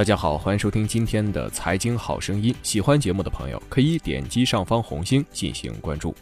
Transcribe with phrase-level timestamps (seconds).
[0.00, 2.54] 大家好，欢迎收听今天的财经好声音。
[2.62, 6.14] 喜欢节目的朋友可以点击上方红星进行关注。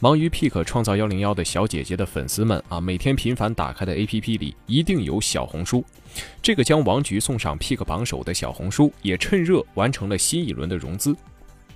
[0.00, 5.84] 忙于 Pick 创造幺零幺的小姐姐的粉丝们啊，每天频繁打开的 APP 里一定有小红书。
[6.42, 11.14] 这个将王局送上 Pick 榜首的小红书，也趁热完成了新一轮的融资。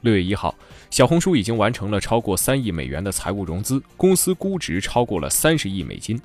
[0.00, 0.52] 六月一号，
[0.90, 6.20] 小红书已经完成了超过三亿美元的财务融资，公司估值超过了三十亿美金。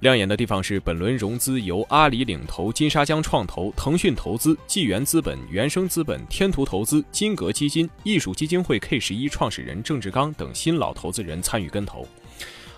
[0.00, 12.06] 亮眼的地方是，本轮融资由阿里领投、金沙江创投、腾讯投资、纪元资本、原生资本、天图投资、金格基金、艺术基金会 K 十一创始人郑志刚等新老投资人参与跟投。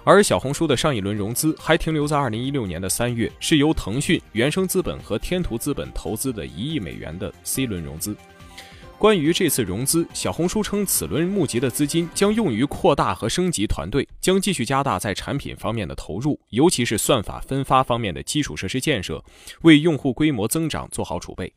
[0.03, 8.17] 而小红书的上一轮融资还停留在二零一六年的三月，是由腾讯、原生资本和天图资本投资的一亿美元的 C 轮融资。
[9.01, 19.25] 关于这次融资，小红书称，此轮募集的资金将用于扩大和升级团队，将继续加大在产品方面的投入，尤其是算法分发方面的基础设施建设，
[19.63, 21.51] 为用户规模增长做好储备。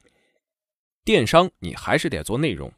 [1.03, 2.71] 电商，你还是得做内容。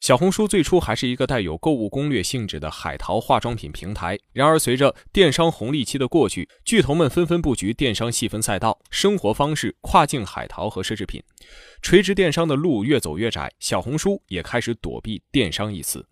[0.00, 11.22] 小红书最初还是一个带有购物攻略性质的海淘化妆品平台，然而随着电商红利期的过去，巨头们纷纷布局电商细分赛道、生活方式、跨境海淘和奢侈品，
[11.82, 16.06] 垂直电商的路越走越窄，小红书也开始躲避“电商”一词。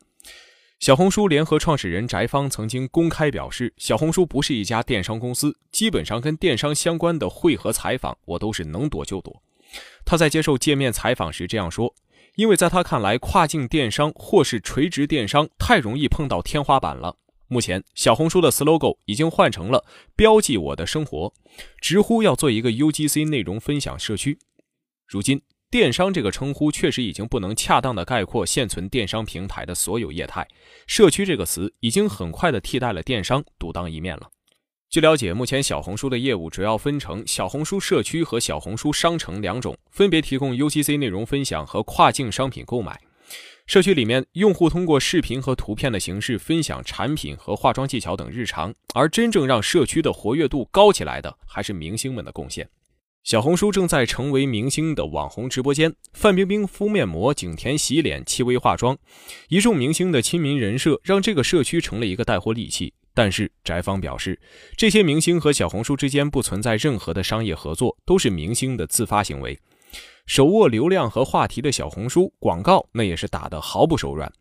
[0.80, 9.42] 小红书联合创始人翟芳曾经公开表示，小红书不是一家电商公司，基本上跟电商相关的会和采访，我都是能躲就躲。
[10.05, 11.94] 他在接受界面采访时这样说。
[12.36, 17.16] 因为在他看来，跨境电商或是垂直电商太容易碰到天花板了。
[17.46, 19.84] 目前，小红书的 slogan 已经换成了
[20.16, 21.32] “标记我的生活”，
[21.80, 24.38] 直呼要做一个 UGC 内容分享社区。
[25.06, 30.48] 如今，电商这个称呼确实已经不能恰当的概括现存电商平台的所有业态，
[30.88, 34.30] 社区这个词已经很快的替代了电商，独当一面了。
[34.95, 43.01] 据了解，目前小红书的业务主要分成小红书社区和小红书商城两种，分别提供 UGC 内容分享和跨境商品购买。
[43.67, 52.68] 社区里面，用户通过视频和图片的形式分享产品和化妆技巧等日常，而真正让社区的活跃度高起来的，还是明星们的贡献。
[53.24, 58.97] 小红书正在成为明星的网红直播间，范冰冰敷面膜，景甜洗脸，戚薇化妆，
[59.48, 62.95] 一众明星的亲民人设，让这个社区成了一个带货利器。
[63.14, 64.39] 但是翟芳表示，
[64.77, 69.58] 这些明星和小红书之间不存在任何的商业合作，都是明星的自发行为。
[70.27, 74.33] 手握流量和话题的小红书广告，那也是打得毫不手软。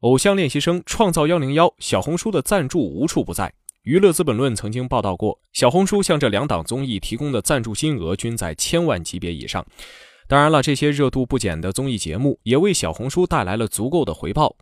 [0.00, 3.52] 偶像练习生、创造幺零幺、小红书的赞助无处不在。
[3.82, 9.64] 娱乐资本论曾经报道过，小红书向这两档综艺提供的赞助金额均在千万级别以上。
[10.28, 14.56] 当然了，这些热度不减的综艺节目也为小红书带来了足够的回报。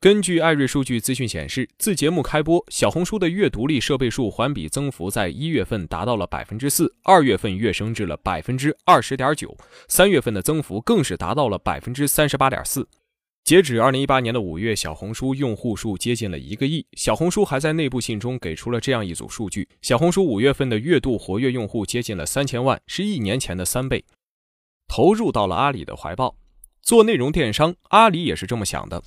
[0.00, 9.56] 根据艾瑞数据资讯显示，自节目开播，小红书的月独立设备数环比增幅在一月份达到了百分之四，二月份跃升至了百分之二十点九，
[9.88, 12.88] 三月份的增幅更是达到了百分之三十八点四。
[13.42, 16.86] 截止二零一八年的五月，小红书用户数接近了一个亿。
[16.92, 24.04] 小红书还在内部信中给出了这样一组数据：小红书五月份的月度活跃用户接近了三千万，是一年前的三倍，
[24.86, 26.36] 投入到了阿里的怀抱。
[26.88, 29.02] 做内容电商，阿里也是这么想的。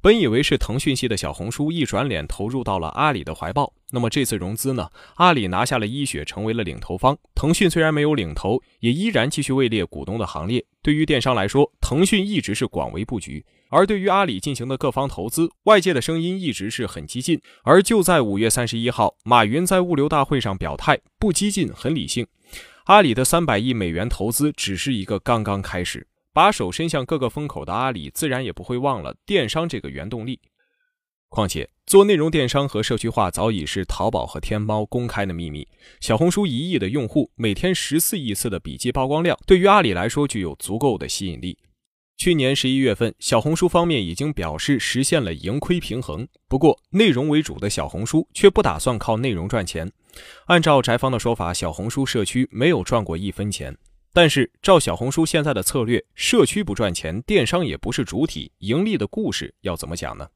[0.00, 3.72] 本以为是腾讯系的小红书，一转脸投入到了阿里的怀抱。
[3.90, 4.88] 那么这次融资呢？
[5.16, 7.18] 阿里拿下了一雪，成为了领投方。
[7.34, 10.64] 腾讯虽然没有领投，也依然继续位列股东的行列。
[10.80, 17.40] 对于电商来说，腾讯一直是广为布局；而对于阿里进行的各方投资，外界的声音一直是很激进。
[17.64, 22.28] 而就在五月三十一号，马云在物流大会上表态，不激进，很理性。
[22.84, 26.06] 阿里的三百亿美元投资只是一个刚刚开始。
[26.34, 30.40] 把手伸向各个风口的阿里，自然也不会忘了电商这个原动力。
[31.28, 35.66] 况且，做内容电商和社区化早已是淘宝和天猫公开的秘密。
[36.00, 41.56] 小红书一亿的用户，每天十四亿次的笔记曝光量，对于阿里来说具有足够的吸引力。
[42.16, 46.26] 去年十一月份，小红书方面已经表示实现了盈亏平衡。
[46.48, 49.90] 不过，内容为主的小红书却不打算靠内容赚钱。
[50.46, 53.76] 按照翟方的说法，小红书社区没有赚过一分钱。
[54.14, 60.28] 但是，照小红书现在的策略，社区不赚钱，电商也不是主体，盈利的故事要怎么讲呢？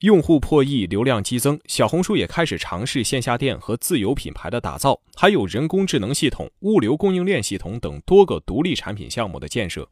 [0.00, 9.86] 用户破亿，流量激增，小红书也开始尝试线下店和自有品牌的打造，还有人工智能系统、物流供应链系统等多个独立产品项目的建设。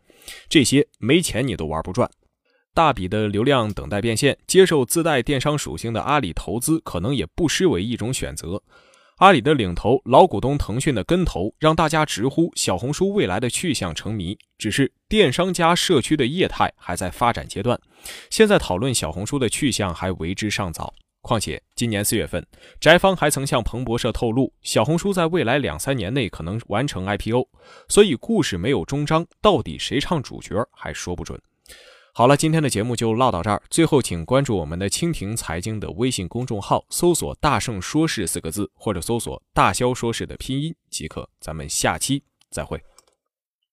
[0.48, 2.10] 这些没钱你都玩不转，
[2.72, 8.62] 大笔的流量等待变现，接受自带电商属性的阿里投资，可能也不失为一种选择。
[9.22, 14.36] 阿里的领头，老股东腾讯的跟投，让大家直呼小红书未来的去向成谜。
[14.58, 17.80] 只是电商加社区的业态还在发展阶段，
[18.30, 20.92] 现在讨论小红书的去向还为之尚早。
[21.20, 22.44] 况且今年四月份，
[22.80, 27.48] 翟方还曾向彭博社透露，小红书在未来两三年内可能完成 IPO。
[27.86, 31.40] 所以故事没有终章，到底谁唱主角还说不准。
[32.14, 33.62] 好了，今天的节目就唠到这儿。
[33.70, 41.26] 最后，请关注我们的蜻蜓财经的微信公众号，搜索“大圣说事”四个字，或者搜索“大肖说事”的拼音即可。
[41.40, 42.78] 咱们下期再会。